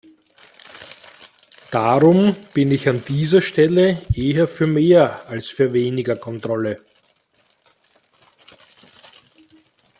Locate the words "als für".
5.29-5.73